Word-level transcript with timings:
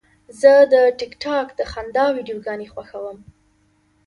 زه 0.39 0.51
د 0.73 0.75
ټک 0.97 1.11
ټاک 1.23 1.47
د 1.59 1.61
خندا 1.71 2.05
ویډیوګانې 2.15 2.67
خوښوم. 2.73 3.17